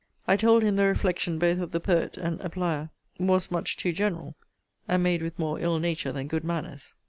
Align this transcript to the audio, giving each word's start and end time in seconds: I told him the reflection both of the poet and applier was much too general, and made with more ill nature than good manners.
I 0.27 0.35
told 0.35 0.63
him 0.63 0.77
the 0.77 0.87
reflection 0.87 1.37
both 1.37 1.59
of 1.59 1.71
the 1.73 1.79
poet 1.79 2.17
and 2.17 2.39
applier 2.39 2.89
was 3.19 3.51
much 3.51 3.77
too 3.77 3.93
general, 3.93 4.33
and 4.87 5.03
made 5.03 5.21
with 5.21 5.37
more 5.37 5.59
ill 5.59 5.77
nature 5.77 6.11
than 6.11 6.27
good 6.27 6.43
manners. 6.43 6.95